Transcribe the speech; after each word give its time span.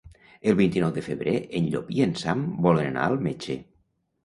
El 0.51 0.55
vint-i-nou 0.59 0.93
de 0.95 1.03
febrer 1.07 1.35
en 1.59 1.69
Llop 1.75 1.93
i 1.99 2.03
en 2.07 2.17
Sam 2.23 2.43
volen 2.69 2.91
anar 2.95 3.07
al 3.13 3.21
metge. 3.31 3.61